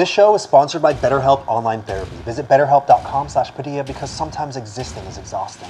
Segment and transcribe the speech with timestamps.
[0.00, 2.16] This show is sponsored by BetterHelp Online Therapy.
[2.24, 5.68] Visit betterhelp.com slash Padilla because sometimes existing is exhausting.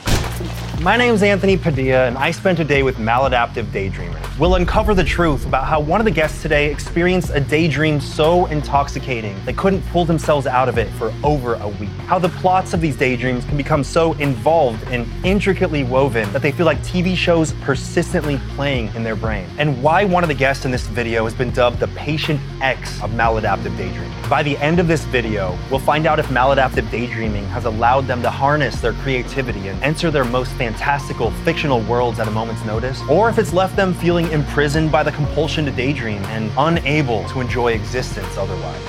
[0.81, 4.39] My name is Anthony Padilla, and I spent a day with maladaptive daydreamers.
[4.39, 8.47] We'll uncover the truth about how one of the guests today experienced a daydream so
[8.47, 11.91] intoxicating they couldn't pull themselves out of it for over a week.
[12.07, 16.53] How the plots of these daydreams can become so involved and intricately woven that they
[16.53, 19.47] feel like TV shows persistently playing in their brain.
[19.59, 23.03] And why one of the guests in this video has been dubbed the patient X
[23.03, 24.20] of maladaptive daydreaming.
[24.31, 28.23] By the end of this video, we'll find out if maladaptive daydreaming has allowed them
[28.23, 33.03] to harness their creativity and enter their most fantastical fictional worlds at a moment's notice,
[33.11, 37.41] or if it's left them feeling imprisoned by the compulsion to daydream and unable to
[37.41, 38.81] enjoy existence otherwise.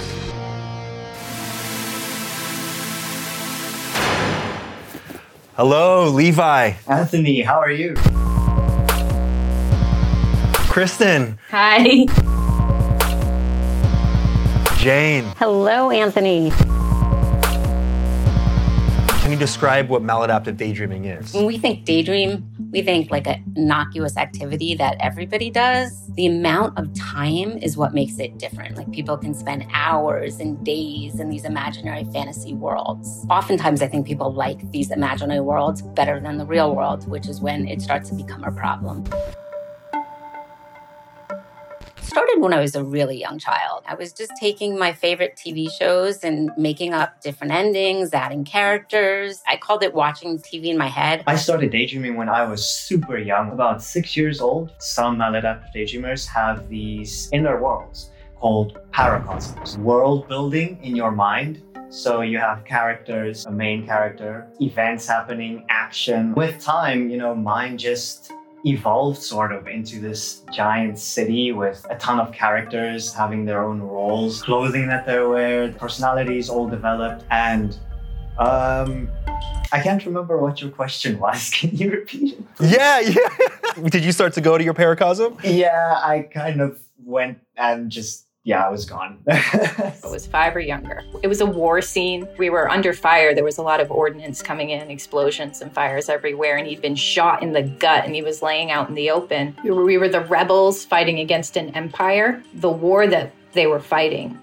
[5.55, 6.73] Hello, Levi.
[6.87, 7.95] Anthony, how are you?
[10.69, 11.39] Kirsten.
[11.49, 12.05] Hi.
[14.81, 15.25] Jayne.
[15.37, 16.49] Hello, Anthony.
[19.21, 21.35] Can you describe what maladaptive daydreaming is?
[21.35, 26.07] When we think daydream, we think like an innocuous activity that everybody does.
[26.15, 28.75] The amount of time is what makes it different.
[28.75, 33.23] Like people can spend hours and days in these imaginary fantasy worlds.
[33.29, 37.39] Oftentimes, I think people like these imaginary worlds better than the real world, which is
[37.39, 39.05] when it starts to become a problem
[42.11, 43.83] started when I was a really young child.
[43.87, 49.41] I was just taking my favorite TV shows and making up different endings, adding characters.
[49.47, 51.23] I called it watching TV in my head.
[51.25, 54.73] I started daydreaming when I was super young, about six years old.
[54.79, 61.63] Some maladaptive daydreamers have these inner worlds called paracosms, world building in your mind.
[61.87, 66.33] So you have characters, a main character, events happening, action.
[66.35, 68.33] With time, you know, mind just
[68.65, 73.81] evolved sort of into this giant city with a ton of characters having their own
[73.81, 77.77] roles, clothing that they wear, personalities all developed, and
[78.37, 79.09] um,
[79.71, 81.49] I can't remember what your question was.
[81.53, 82.55] Can you repeat it?
[82.55, 82.71] Please?
[82.71, 83.89] Yeah, yeah.
[83.89, 85.39] Did you start to go to your paracosm?
[85.43, 89.19] Yeah, I kind of went and just yeah, I was gone.
[89.29, 91.03] I was five or younger.
[91.21, 92.27] It was a war scene.
[92.39, 93.35] We were under fire.
[93.35, 96.57] There was a lot of ordnance coming in, explosions and fires everywhere.
[96.57, 99.55] And he'd been shot in the gut and he was laying out in the open.
[99.63, 102.41] We were, we were the rebels fighting against an empire.
[102.55, 104.41] The war that they were fighting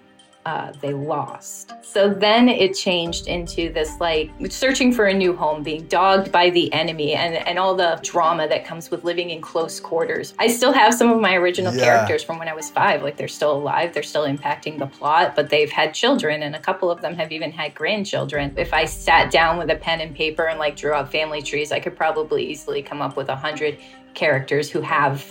[0.49, 1.75] uh, they lost.
[1.83, 6.49] So then it changed into this like searching for a new home, being dogged by
[6.49, 10.33] the enemy, and, and all the drama that comes with living in close quarters.
[10.39, 11.85] I still have some of my original yeah.
[11.85, 13.03] characters from when I was five.
[13.03, 16.61] Like they're still alive, they're still impacting the plot, but they've had children, and a
[16.61, 18.55] couple of them have even had grandchildren.
[18.57, 21.73] If I sat down with a pen and paper and like drew out family trees,
[21.73, 23.77] I could probably easily come up with a hundred
[24.15, 25.31] characters who have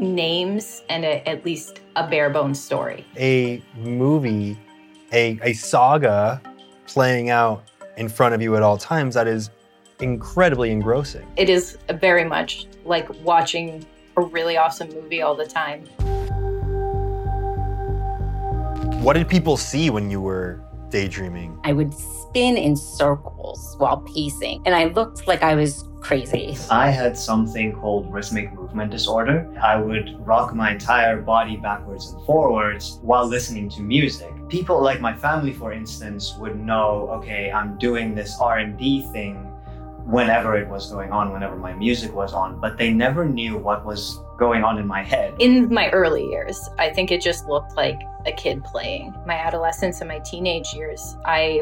[0.00, 3.04] names and a, at least a bare bones story.
[3.16, 4.58] A movie,
[5.12, 6.40] a, a saga
[6.86, 7.64] playing out
[7.96, 9.50] in front of you at all times that is
[10.00, 11.26] incredibly engrossing.
[11.36, 13.84] It is very much like watching
[14.16, 15.84] a really awesome movie all the time.
[19.02, 20.60] What did people see when you were
[20.90, 21.58] daydreaming?
[21.64, 26.56] I would spin in circles while pacing, and I looked like I was crazy.
[26.70, 29.52] I had something called rhythmic movement disorder.
[29.62, 34.32] I would rock my entire body backwards and forwards while listening to music.
[34.48, 39.47] People like my family, for instance, would know, okay, I'm doing this RMD thing
[40.08, 43.84] whenever it was going on, whenever my music was on, but they never knew what
[43.84, 45.34] was going on in my head.
[45.38, 49.14] In my early years, I think it just looked like a kid playing.
[49.26, 51.60] My adolescence and my teenage years, I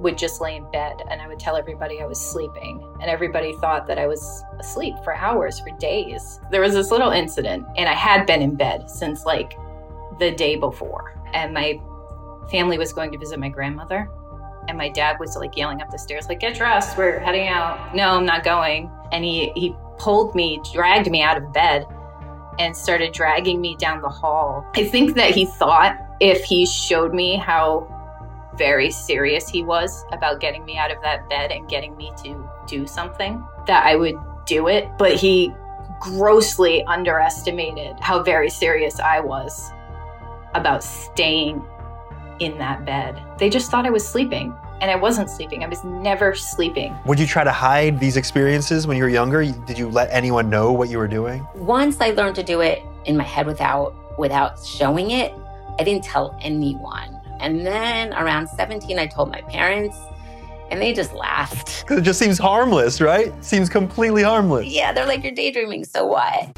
[0.00, 2.86] would just lay in bed and I would tell everybody I was sleeping.
[3.00, 6.40] And everybody thought that I was asleep for hours, for days.
[6.50, 9.54] There was this little incident, and I had been in bed since like
[10.18, 11.18] the day before.
[11.32, 11.80] And my
[12.50, 14.10] family was going to visit my grandmother.
[14.68, 17.94] And my dad was like yelling up the stairs, like, get dressed, we're heading out.
[17.94, 18.90] No, I'm not going.
[19.12, 21.86] And he, he pulled me, dragged me out of bed,
[22.58, 24.66] and started dragging me down the hall.
[24.76, 27.94] I think that he thought if he showed me how
[28.56, 32.48] very serious he was about getting me out of that bed and getting me to
[32.66, 34.88] do something, that I would do it.
[34.98, 35.54] But he
[36.00, 39.70] grossly underestimated how very serious I was
[40.54, 41.64] about staying
[42.40, 43.22] in that bed.
[43.38, 44.54] They just thought I was sleeping.
[44.80, 45.64] And I wasn't sleeping.
[45.64, 46.96] I was never sleeping.
[47.04, 49.44] Would you try to hide these experiences when you were younger?
[49.44, 51.44] Did you let anyone know what you were doing?
[51.56, 55.32] Once I learned to do it in my head without without showing it,
[55.78, 57.20] I didn't tell anyone.
[57.40, 59.96] And then around 17, I told my parents,
[60.70, 61.82] and they just laughed.
[61.82, 63.32] Because it just seems harmless, right?
[63.44, 64.66] Seems completely harmless.
[64.66, 66.56] Yeah, they're like, you're daydreaming, so what?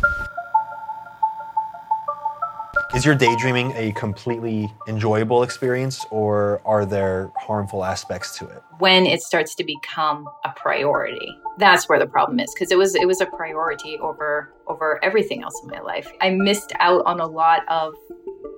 [2.92, 8.64] Is your daydreaming a completely enjoyable experience or are there harmful aspects to it?
[8.78, 11.38] When it starts to become a priority.
[11.56, 15.44] That's where the problem is because it was it was a priority over over everything
[15.44, 16.10] else in my life.
[16.20, 17.94] I missed out on a lot of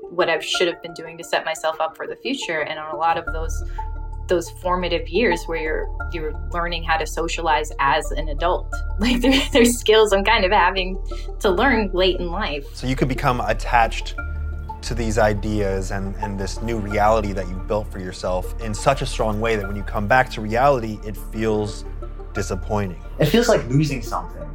[0.09, 2.95] what I should have been doing to set myself up for the future and on
[2.95, 3.63] a lot of those
[4.29, 8.73] those formative years where you're you're learning how to socialize as an adult.
[8.99, 11.03] Like there, there's skills I'm kind of having
[11.41, 12.65] to learn late in life.
[12.73, 14.15] So you could become attached
[14.83, 19.03] to these ideas and, and this new reality that you've built for yourself in such
[19.03, 21.85] a strong way that when you come back to reality, it feels
[22.33, 23.03] disappointing.
[23.19, 24.49] It feels like losing something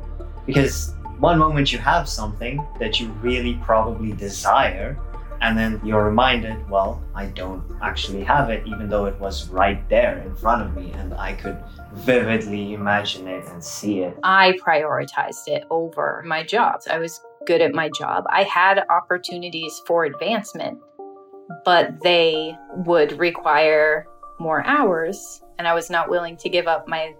[0.45, 4.97] because one moment you have something that you really probably desire,
[5.41, 9.87] and then you're reminded, well, I don't actually have it, even though it was right
[9.89, 11.57] there in front of me and I could
[11.93, 14.17] vividly imagine it and see it.
[14.23, 16.87] I prioritized it over my jobs.
[16.87, 18.25] I was good at my job.
[18.29, 20.79] I had opportunities for advancement,
[21.63, 22.55] but they
[22.85, 24.05] would require
[24.39, 27.13] more hours, and I was not willing to give up my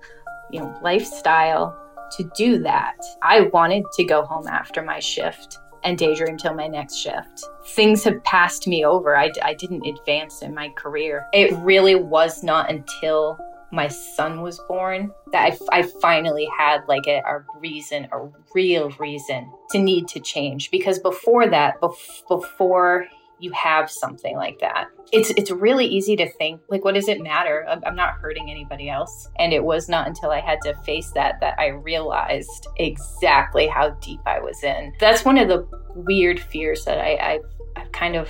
[0.51, 1.75] you know lifestyle
[2.17, 2.97] to do that.
[3.23, 5.57] I wanted to go home after my shift
[5.88, 7.45] and daydream till my next shift.
[7.68, 9.16] Things have passed me over.
[9.16, 11.25] I, I didn't advance in my career.
[11.31, 13.39] It really was not until
[13.72, 18.92] my son was born that I, I finally had like a, a, reason, a real
[19.00, 20.72] reason to need to change.
[20.72, 23.07] Because before that, bef- before
[23.39, 24.88] you have something like that.
[25.12, 27.66] It's it's really easy to think like what does it matter?
[27.86, 29.30] I'm, not hurting anybody else.
[29.39, 33.92] And it was not until I had to face that that I realized exactly how
[34.01, 34.94] deep I was in.
[35.00, 37.45] That's one of the weird fears that I, I've,
[37.75, 38.30] I've kind of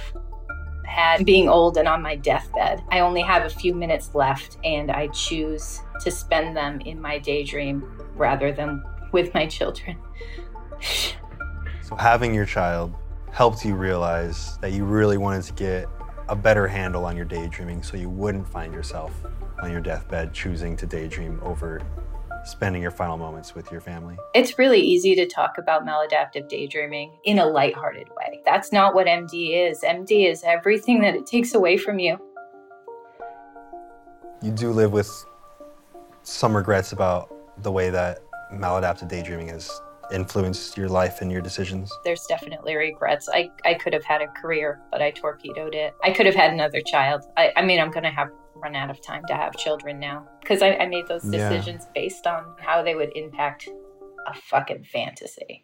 [0.86, 2.81] had being old and on my deathbed.
[2.92, 7.19] I only have a few minutes left and I choose to spend them in my
[7.19, 7.83] daydream
[8.15, 9.98] rather than with my children.
[11.81, 12.94] so having your child
[13.37, 15.87] helped you realize that you really wanted to get
[16.27, 19.11] a better handle on your daydreaming so you wouldn't find yourself
[19.61, 21.79] on your deathbed choosing to daydream over
[22.43, 24.17] spending your final moments with your family?
[24.33, 28.41] It's really easy to talk about maladaptive daydreaming in a lighthearted way.
[28.43, 29.81] That's not what MD is.
[29.81, 32.17] MD is everything that it takes away from you.
[34.41, 35.11] You do live with
[36.23, 37.31] some regrets about
[37.61, 38.17] the way that
[38.51, 39.69] maladaptive daydreaming is
[40.12, 41.92] influenced your life and your decisions?
[42.04, 43.30] There's definitely regrets.
[43.31, 45.95] I, I could have had a career, but I torpedoed it.
[46.04, 47.24] I could have had another child.
[47.36, 50.27] I, I mean, I'm going to have run out of time to have children now
[50.42, 51.92] because I, I, made those decisions yeah.
[52.01, 53.69] based on how they would impact
[54.25, 55.63] a fucking fantasy.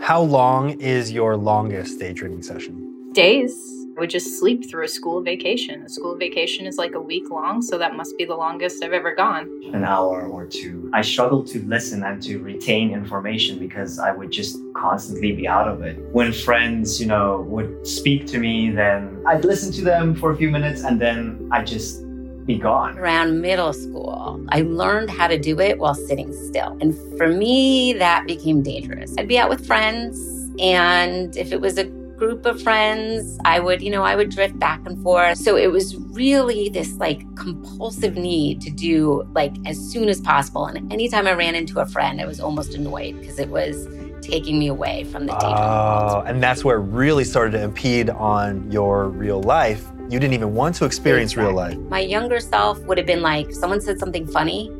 [0.00, 3.12] How long is your longest daydreaming session?
[3.12, 5.82] Days would just sleep through a school vacation.
[5.82, 8.94] A school vacation is like a week long, so that must be the longest I've
[8.94, 9.48] ever gone.
[9.74, 10.90] An hour or two.
[10.94, 15.68] I struggled to listen and to retain information because I would just constantly be out
[15.68, 15.98] of it.
[16.12, 20.36] When friends, you know, would speak to me, then I'd listen to them for a
[20.36, 22.02] few minutes and then I'd just
[22.46, 22.98] be gone.
[22.98, 26.76] Around middle school, I learned how to do it while sitting still.
[26.80, 29.14] And for me, that became dangerous.
[29.18, 30.18] I'd be out with friends,
[30.58, 33.38] and if it was a group of friends.
[33.46, 35.38] I would, you know, I would drift back and forth.
[35.38, 40.66] So it was really this like compulsive need to do like as soon as possible.
[40.66, 43.88] And anytime I ran into a friend, I was almost annoyed because it was
[44.20, 46.24] taking me away from the dating oh, world.
[46.26, 49.90] And that's where it really started to impede on your real life.
[50.10, 51.46] You didn't even want to experience exactly.
[51.46, 51.78] real life.
[51.88, 54.70] My younger self would have been like, someone said something funny,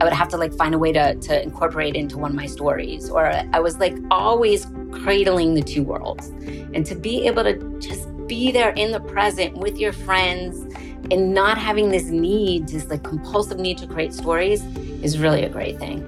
[0.00, 2.46] I would have to like find a way to, to incorporate into one of my
[2.46, 3.10] stories.
[3.10, 6.28] Or I was like always cradling the two worlds.
[6.74, 10.74] And to be able to just be there in the present with your friends
[11.10, 14.64] and not having this need, this like compulsive need to create stories
[15.02, 16.06] is really a great thing.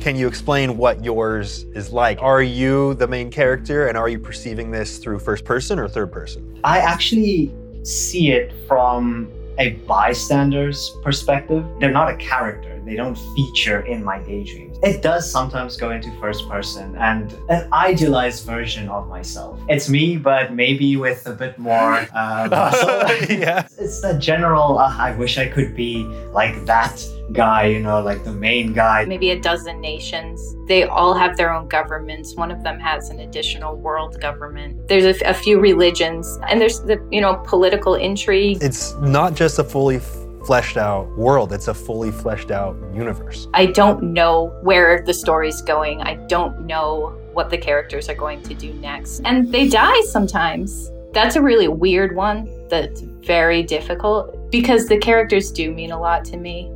[0.00, 2.22] Can you explain what yours is like?
[2.22, 6.12] Are you the main character and are you perceiving this through first person or third
[6.12, 6.60] person?
[6.62, 7.52] I actually
[7.82, 11.64] see it from a bystander's perspective.
[11.80, 12.75] They're not a character.
[12.86, 14.78] They don't feature in my daydreams.
[14.80, 19.58] It does sometimes go into first person and an idealized version of myself.
[19.68, 22.88] It's me, but maybe with a bit more uh, muscle.
[23.38, 23.66] yeah.
[23.76, 28.22] It's the general, uh, I wish I could be like that guy, you know, like
[28.22, 29.04] the main guy.
[29.04, 30.40] Maybe a dozen nations.
[30.68, 32.36] They all have their own governments.
[32.36, 34.86] One of them has an additional world government.
[34.86, 38.58] There's a, few religions, and there's the, you know, political intrigue.
[38.62, 39.98] It's not just a fully
[40.46, 41.52] fleshed out world.
[41.52, 43.48] It's a fully fleshed out universe.
[43.52, 46.02] I don't know where the story's going.
[46.02, 49.20] I don't know what the characters are going to do next.
[49.24, 50.90] And they die sometimes.
[51.12, 56.24] That's a really weird one that's very difficult because the characters do mean a lot
[56.26, 56.70] to me.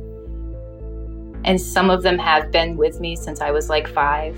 [1.45, 4.37] And some of them have been with me since I was like five.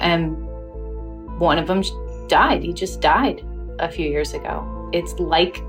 [0.00, 0.36] And
[1.38, 1.82] one of them
[2.26, 2.64] died.
[2.64, 3.44] He just died
[3.78, 4.90] a few years ago.
[4.92, 5.62] It's like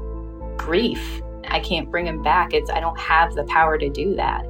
[0.57, 1.21] grief.
[1.47, 2.53] I can't bring him back.
[2.53, 4.45] It's I don't have the power to do that.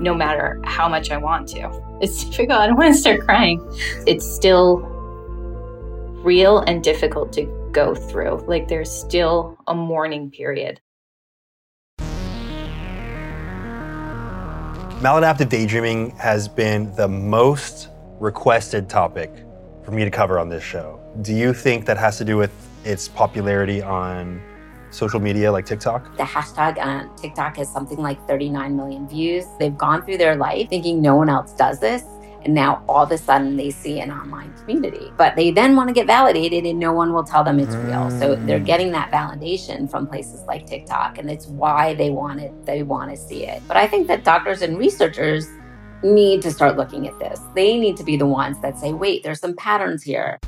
[0.00, 1.70] No matter how much I want to.
[2.00, 2.58] It's difficult.
[2.58, 3.60] I don't want to start crying.
[4.06, 4.78] It's still
[6.22, 8.44] real and difficult to go through.
[8.46, 10.80] Like there's still a mourning period.
[15.00, 17.88] Maladaptive daydreaming has been the most
[18.20, 19.32] requested topic
[19.84, 21.00] for me to cover on this show.
[21.22, 22.52] Do you think that has to do with
[22.84, 24.40] its popularity on
[24.92, 26.16] social media like TikTok?
[26.16, 29.44] The hashtag on TikTok has something like 39 million views.
[29.58, 32.02] They've gone through their life thinking no one else does this.
[32.44, 35.12] And now all of a sudden they see an online community.
[35.16, 38.10] But they then want to get validated and no one will tell them it's real.
[38.10, 38.66] So they're Mm.
[38.66, 41.18] getting that validation from places like TikTok.
[41.18, 43.62] And it's why they want it, they want to see it.
[43.68, 45.46] But I think that doctors and researchers
[46.02, 47.40] need to start looking at this.
[47.54, 50.40] They need to be the ones that say, wait, there's some patterns here.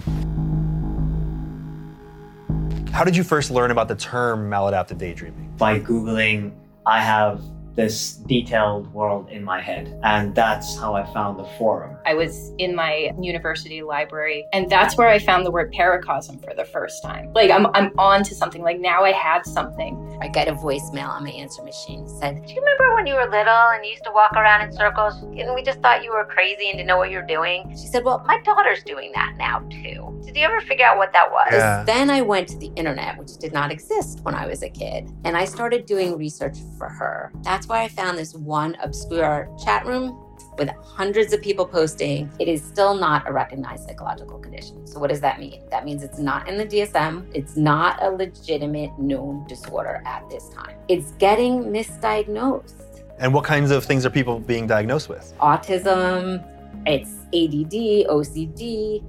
[2.94, 5.52] How did you first learn about the term maladaptive daydreaming?
[5.58, 6.52] By Googling,
[6.86, 7.42] I have
[7.74, 9.98] this detailed world in my head.
[10.02, 11.96] And that's how I found the forum.
[12.06, 16.54] I was in my university library, and that's where I found the word paracosm for
[16.54, 17.32] the first time.
[17.32, 18.62] Like I'm I'm on to something.
[18.62, 20.18] Like now I have something.
[20.20, 22.04] I got a voicemail on my answer machine.
[22.04, 24.62] It said, Do you remember when you were little and you used to walk around
[24.62, 27.26] in circles and we just thought you were crazy and didn't know what you were
[27.26, 27.70] doing?
[27.70, 30.20] She said, Well, my daughter's doing that now too.
[30.24, 31.48] Did you ever figure out what that was?
[31.52, 31.84] Yeah.
[31.84, 35.10] Then I went to the internet, which did not exist when I was a kid,
[35.24, 37.32] and I started doing research for her.
[37.64, 40.22] That's why I found this one obscure chat room
[40.58, 44.86] with hundreds of people posting, it is still not a recognized psychological condition.
[44.86, 45.62] So, what does that mean?
[45.70, 50.50] That means it's not in the DSM, it's not a legitimate known disorder at this
[50.50, 50.76] time.
[50.88, 53.00] It's getting misdiagnosed.
[53.18, 55.32] And what kinds of things are people being diagnosed with?
[55.40, 56.44] Autism,
[56.84, 59.02] it's ADD, OCD,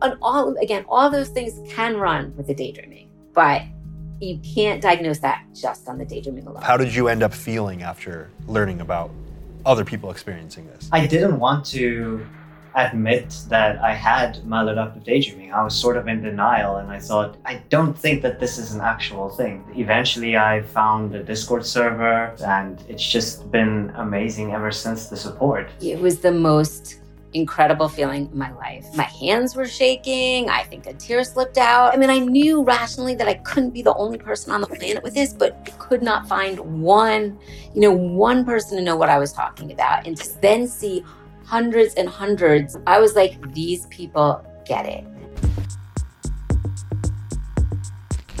[0.00, 3.60] and all, again, all those things can run with the daydreaming, but
[4.20, 6.62] you can't diagnose that just on the daydreaming alone.
[6.62, 9.10] How did you end up feeling after learning about
[9.64, 10.88] other people experiencing this?
[10.92, 12.26] I didn't want to
[12.74, 15.52] admit that I had maladaptive daydreaming.
[15.52, 18.74] I was sort of in denial and I thought, I don't think that this is
[18.74, 19.64] an actual thing.
[19.74, 25.70] Eventually, I found a Discord server and it's just been amazing ever since the support.
[25.80, 27.00] It was the most
[27.34, 28.86] incredible feeling in my life.
[28.94, 30.48] My hands were shaking.
[30.48, 31.94] I think a tear slipped out.
[31.94, 35.02] I mean, I knew rationally that I couldn't be the only person on the planet
[35.02, 37.38] with this, but could not find one,
[37.74, 40.06] you know, one person to know what I was talking about.
[40.06, 41.04] And to then see
[41.44, 45.04] hundreds and hundreds, I was like, these people get it.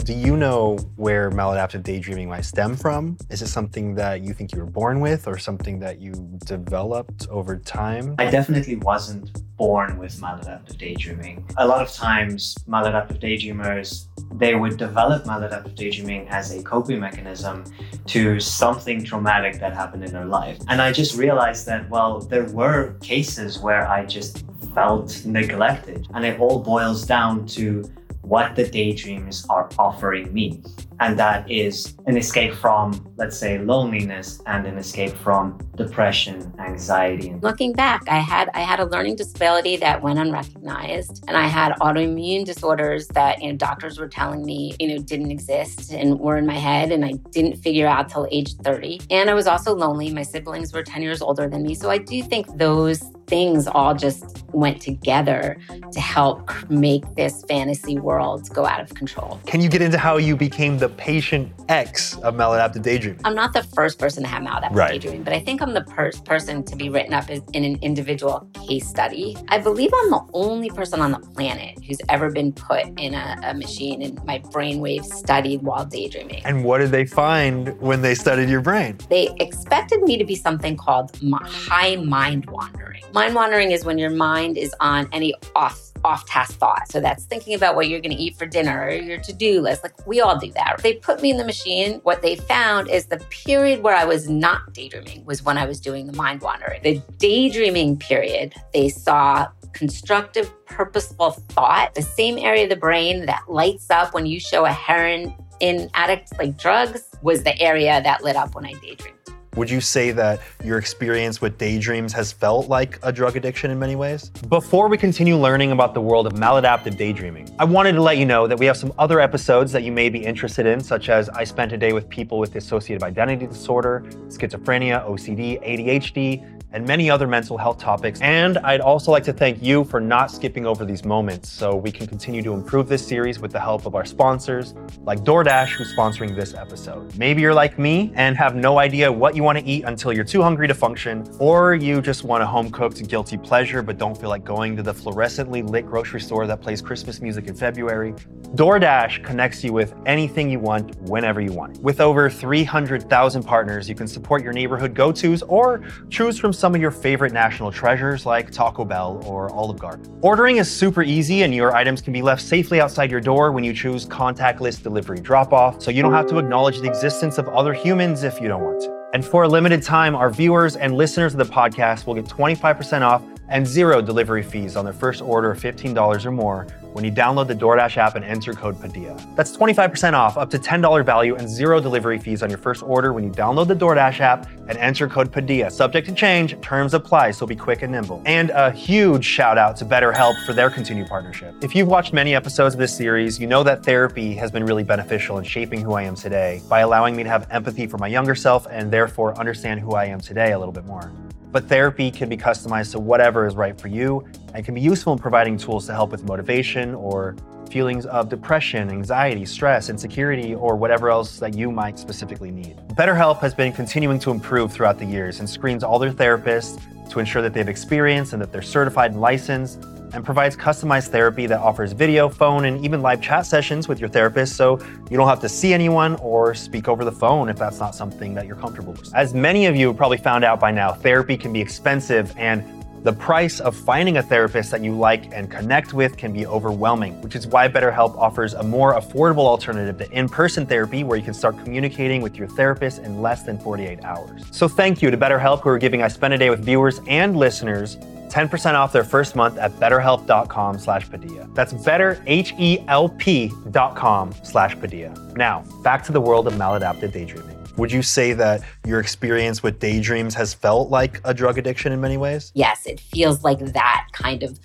[0.08, 3.18] Do you know where maladaptive daydreaming might stem from?
[3.28, 6.12] Is it something that you think you were born with or something that you
[6.46, 8.14] developed over time?
[8.18, 11.46] I definitely wasn't born with maladaptive daydreaming.
[11.58, 17.64] A lot of times, maladaptive daydreamers they would develop maladaptive daydreaming as a coping mechanism
[18.06, 20.58] to something traumatic that happened in their life.
[20.68, 26.24] And I just realized that well, there were cases where I just felt neglected, and
[26.24, 27.84] it all boils down to
[28.28, 30.62] what the daydreams are offering me.
[31.00, 37.34] And that is an escape from, let's say, loneliness and an escape from depression, anxiety,
[37.40, 41.72] Looking back, I had I had a learning disability that went unrecognized, and I had
[41.74, 46.36] autoimmune disorders that you know doctors were telling me you know didn't exist and were
[46.36, 49.00] in my head, and I didn't figure out till age 30.
[49.10, 50.12] And I was also lonely.
[50.12, 53.94] My siblings were 10 years older than me, so I do think those things all
[53.94, 55.58] just went together
[55.92, 59.38] to help make this fantasy world go out of control.
[59.46, 63.20] Can you get into how you became the patient X of maladaptive daydreaming?
[63.24, 64.92] I'm not the first person to have maladaptive Right.
[64.92, 67.78] daydreaming, but I think I'm the first person to be written up as, in an
[67.82, 69.36] individual case study.
[69.48, 73.36] I believe I'm the only person on the planet who's ever been put in a,
[73.44, 76.42] a machine and my brainwaves studied while daydreaming.
[76.44, 78.98] And what did they find when they studied your brain?
[79.08, 83.02] They expected me to be something called high mind wandering.
[83.12, 86.90] Mind wandering is when your mind is on any off off task thought.
[86.90, 89.82] So that's thinking about what you're going to eat for dinner or your to-do list.
[89.82, 90.80] Like we all do that.
[90.82, 92.00] They put me in the machine.
[92.02, 95.80] What they found is the period where I was not daydreaming was when I was
[95.80, 96.82] doing the mind wandering.
[96.82, 103.42] The daydreaming period, they saw constructive, purposeful thought, the same area of the brain that
[103.48, 108.22] lights up when you show a heroin in addicts like drugs was the area that
[108.22, 109.18] lit up when I daydreamed.
[109.58, 113.78] Would you say that your experience with daydreams has felt like a drug addiction in
[113.80, 114.28] many ways?
[114.48, 118.24] Before we continue learning about the world of maladaptive daydreaming, I wanted to let you
[118.24, 121.28] know that we have some other episodes that you may be interested in, such as
[121.30, 127.10] I spent a day with people with dissociative identity disorder, schizophrenia, OCD, ADHD, and many
[127.10, 128.20] other mental health topics.
[128.20, 131.90] And I'd also like to thank you for not skipping over these moments so we
[131.90, 135.94] can continue to improve this series with the help of our sponsors, like DoorDash, who's
[135.94, 137.16] sponsoring this episode.
[137.16, 140.24] Maybe you're like me and have no idea what you want to eat until you're
[140.24, 144.18] too hungry to function, or you just want a home cooked guilty pleasure but don't
[144.18, 148.12] feel like going to the fluorescently lit grocery store that plays Christmas music in February.
[148.54, 151.80] DoorDash connects you with anything you want whenever you want.
[151.80, 156.74] With over 300,000 partners, you can support your neighborhood go tos or choose from some
[156.74, 160.18] of your favorite national treasures like Taco Bell or Olive Garden.
[160.22, 163.62] Ordering is super easy and your items can be left safely outside your door when
[163.62, 167.48] you choose contactless delivery drop off, so you don't have to acknowledge the existence of
[167.50, 168.98] other humans if you don't want to.
[169.14, 173.02] And for a limited time, our viewers and listeners of the podcast will get 25%
[173.02, 177.12] off and zero delivery fees on their first order of $15 or more when you
[177.12, 179.16] download the DoorDash app and enter code Padilla.
[179.36, 183.12] That's 25% off, up to $10 value, and zero delivery fees on your first order
[183.12, 185.70] when you download the DoorDash app and enter code Padilla.
[185.70, 188.22] Subject to change, terms apply, so be quick and nimble.
[188.26, 191.54] And a huge shout out to BetterHelp for their continued partnership.
[191.62, 194.84] If you've watched many episodes of this series, you know that therapy has been really
[194.84, 198.08] beneficial in shaping who I am today by allowing me to have empathy for my
[198.08, 201.12] younger self and therefore understand who I am today a little bit more.
[201.50, 205.12] But therapy can be customized to whatever is right for you and can be useful
[205.12, 207.36] in providing tools to help with motivation or
[207.70, 212.76] feelings of depression, anxiety, stress, insecurity, or whatever else that you might specifically need.
[212.94, 217.18] BetterHelp has been continuing to improve throughout the years and screens all their therapists to
[217.18, 221.46] ensure that they have experience and that they're certified and licensed and provides customized therapy
[221.46, 224.78] that offers video, phone, and even live chat sessions with your therapist so
[225.10, 228.34] you don't have to see anyone or speak over the phone if that's not something
[228.34, 229.14] that you're comfortable with.
[229.14, 232.64] As many of you have probably found out by now, therapy can be expensive and
[233.02, 237.20] the price of finding a therapist that you like and connect with can be overwhelming,
[237.22, 241.24] which is why BetterHelp offers a more affordable alternative to in person therapy where you
[241.24, 244.44] can start communicating with your therapist in less than 48 hours.
[244.50, 247.36] So, thank you to BetterHelp who are giving I Spent a Day with viewers and
[247.36, 247.96] listeners
[248.28, 251.48] 10% off their first month at betterhelp.com slash Padilla.
[251.54, 255.14] That's better, H-E-L-P dot com slash Padilla.
[255.34, 257.57] Now, back to the world of maladaptive daydreaming.
[257.78, 262.00] Would you say that your experience with daydreams has felt like a drug addiction in
[262.00, 262.50] many ways?
[262.54, 264.58] Yes, it feels like that kind of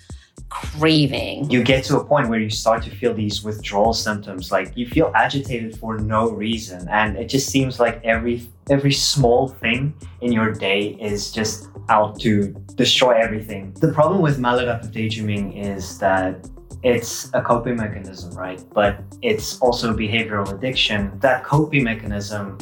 [0.48, 1.48] craving.
[1.48, 4.88] You get to a point where you start to feel these withdrawal symptoms, like you
[4.88, 10.32] feel agitated for no reason, and it just seems like every every small thing in
[10.32, 13.72] your day is just out to destroy everything.
[13.74, 16.48] The problem with maladaptive daydreaming is that
[16.82, 18.62] it's a coping mechanism, right?
[18.72, 21.18] But it's also a behavioral addiction.
[21.20, 22.58] That coping mechanism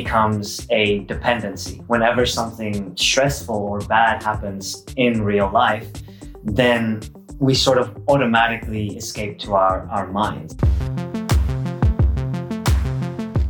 [0.00, 1.78] becomes a dependency.
[1.86, 5.90] Whenever something stressful or bad happens in real life,
[6.44, 7.00] then
[7.38, 10.54] we sort of automatically escape to our, our minds.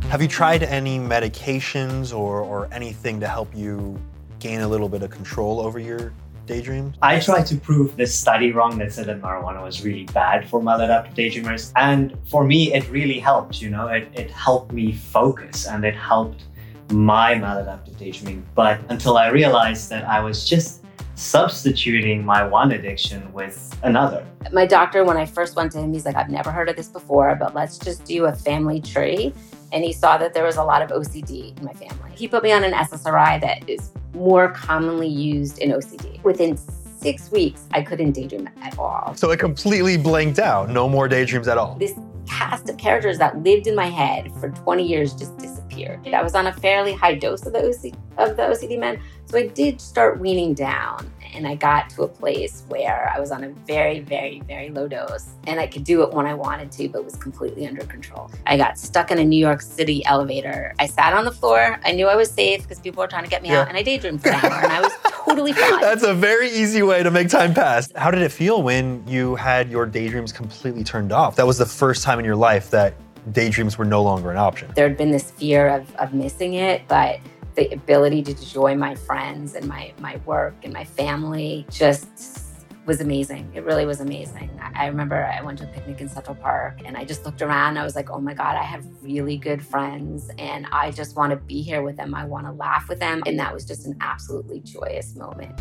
[0.09, 3.99] Have you tried any medications or, or anything to help you
[4.39, 6.13] gain a little bit of control over your
[6.47, 6.97] daydreams?
[7.01, 10.59] I tried to prove this study wrong that said that marijuana was really bad for
[10.59, 11.71] maladaptive daydreamers.
[11.75, 15.95] And for me, it really helped, you know, it, it helped me focus and it
[15.95, 16.45] helped
[16.91, 18.45] my maladaptive daydreaming.
[18.55, 20.83] But until I realized that I was just
[21.15, 24.25] substituting my one addiction with another.
[24.51, 26.87] My doctor, when I first went to him, he's like, I've never heard of this
[26.87, 29.33] before, but let's just do a family tree.
[29.71, 32.11] And he saw that there was a lot of OCD in my family.
[32.15, 36.23] He put me on an SSRI that is more commonly used in OCD.
[36.23, 39.13] Within six weeks, I couldn't daydream at all.
[39.15, 40.69] So it completely blanked out.
[40.69, 41.75] No more daydreams at all.
[41.75, 41.93] This
[42.27, 45.66] cast of characters that lived in my head for 20 years just disappeared.
[45.85, 49.37] I was on a fairly high dose of the OCD, of the OCD men, so
[49.37, 53.43] I did start weaning down and I got to a place where I was on
[53.43, 56.87] a very, very, very low dose and I could do it when I wanted to,
[56.89, 58.31] but was completely under control.
[58.47, 60.73] I got stuck in a New York City elevator.
[60.79, 61.79] I sat on the floor.
[61.85, 63.61] I knew I was safe because people were trying to get me Yeah.
[63.61, 65.81] out and I daydreamed for an hour and I was totally fine.
[65.81, 67.91] That's a very easy way to make time pass.
[67.95, 71.35] How did it feel when you had your daydreams completely turned off?
[71.35, 72.93] That was the first time in your life that
[73.31, 74.71] daydreams were no longer an option.
[74.75, 77.19] there had been this fear of, of missing it, but
[77.55, 82.43] the ability to enjoy my friends and my, my work and my family just
[82.85, 83.51] was amazing.
[83.53, 84.49] It really was amazing.
[84.73, 87.77] I remember I went to a picnic in Central Park and I just looked around
[87.77, 91.31] I was like, oh my God, I have really good friends and I just want
[91.31, 92.15] to be here with them.
[92.15, 93.23] I want to laugh with them.
[93.25, 95.59] And that was just an absolutely joyous moment.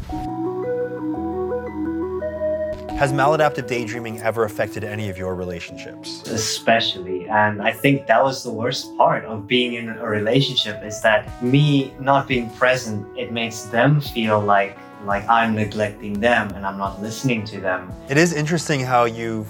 [2.96, 6.22] Has maladaptive daydreaming ever affected any of your relationships?
[6.30, 11.00] especially and i think that was the worst part of being in a relationship is
[11.02, 16.64] that me not being present it makes them feel like like i'm neglecting them and
[16.66, 19.48] i'm not listening to them It is interesting how you've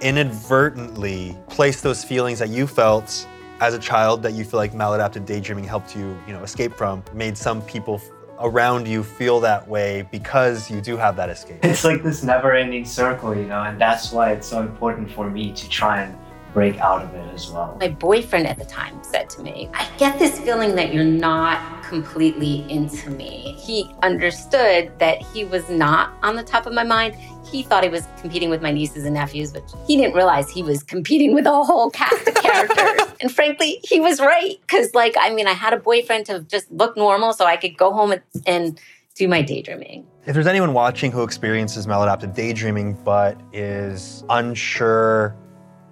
[0.00, 3.26] inadvertently placed those feelings that you felt
[3.60, 7.02] as a child that you feel like maladaptive daydreaming helped you, you know, escape from,
[7.14, 7.98] made some people
[8.40, 11.64] around you feel that way because you do have that escape.
[11.64, 15.30] it's like this never ending circle you know and that's why it's so important for
[15.30, 16.16] me to try and
[16.56, 19.86] break out of it as well My boyfriend at the time said to me, I
[19.98, 23.54] get this feeling that you're not completely into me.
[23.58, 27.14] He understood that he was not on the top of my mind.
[27.44, 30.62] He thought he was competing with my nieces and nephews, but he didn't realize he
[30.62, 33.14] was competing with a whole cast of characters.
[33.20, 34.56] and frankly, he was right.
[34.66, 37.76] Cause, like, I mean, I had a boyfriend to just look normal so I could
[37.76, 38.80] go home and, and
[39.14, 40.06] do my daydreaming.
[40.24, 45.36] If there's anyone watching who experiences maladaptive daydreaming but is unsure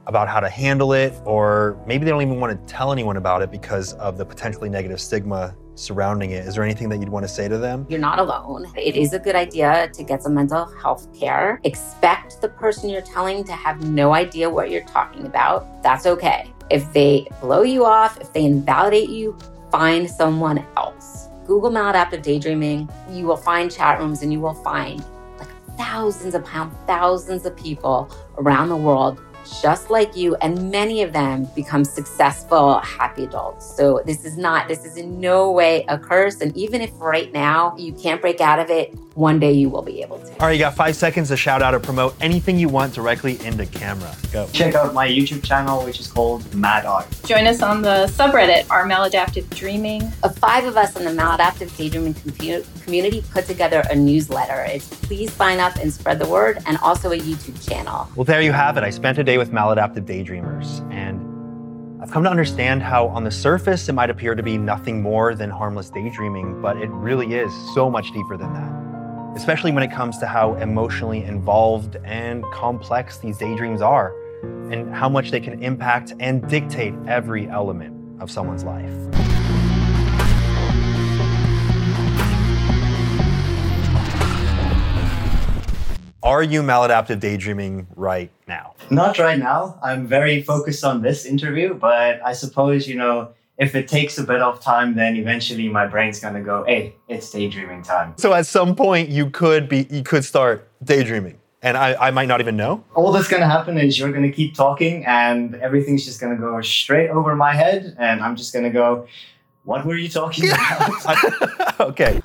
[0.06, 3.42] about how to handle it, or maybe they don't even want to tell anyone about
[3.42, 7.24] it because of the potentially negative stigma surrounding it, is there anything that you'd want
[7.24, 7.86] to say to them?
[7.88, 8.66] You're not alone.
[8.76, 11.60] It is a good idea to get some mental health care.
[11.64, 15.82] Expect the person you're telling to have no idea what you're talking about.
[15.82, 16.52] That's okay.
[16.70, 19.36] If they blow you off, if they invalidate you,
[19.70, 21.28] find someone else.
[21.46, 22.88] Google maladaptive daydreaming.
[23.10, 25.04] You will find chat rooms and you will find
[25.38, 29.20] like thousands upon thousands of people around the world
[29.60, 34.68] just like you and many of them become successful happy adults so this is not
[34.68, 38.40] this is in no way a curse and even if right now you can't break
[38.40, 40.96] out of it one day you will be able to All right, you got five
[40.96, 44.12] seconds to shout out or promote anything you want directly into camera.
[44.32, 44.48] Go.
[44.52, 48.68] check out my youtube channel which is called mad art Join us on the subreddit,
[48.70, 50.00] our maladaptive dreaming.
[50.22, 52.14] the five of us in the maladaptive daydreaming
[52.82, 57.12] community put together a newsletter it's please sign up and spread the word and also
[57.12, 58.84] a youtube channel Well, there you have it.
[58.84, 61.20] I spent a day with maladaptive daydreamers, and
[62.02, 65.34] I've come to understand how, on the surface, it might appear to be nothing more
[65.34, 69.36] than harmless daydreaming, but it really is so much deeper than that.
[69.36, 74.14] Especially when it comes to how emotionally involved and complex these daydreams are,
[74.70, 79.23] and how much they can impact and dictate every element of someone's life.
[86.24, 88.74] Are you maladaptive daydreaming right now?
[88.88, 89.78] Not right now.
[89.82, 94.24] I'm very focused on this interview, but I suppose, you know, if it takes a
[94.24, 98.14] bit of time, then eventually my brain's gonna go, hey, it's daydreaming time.
[98.16, 101.38] So at some point you could be you could start daydreaming.
[101.60, 102.82] And I, I might not even know.
[102.94, 107.10] All that's gonna happen is you're gonna keep talking and everything's just gonna go straight
[107.10, 109.06] over my head, and I'm just gonna go,
[109.64, 111.80] what were you talking about?
[111.80, 112.22] okay.